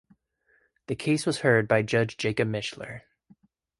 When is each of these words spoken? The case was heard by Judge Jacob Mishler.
The 0.87 0.95
case 0.95 1.27
was 1.27 1.41
heard 1.41 1.67
by 1.67 1.83
Judge 1.83 2.17
Jacob 2.17 2.47
Mishler. 2.47 3.01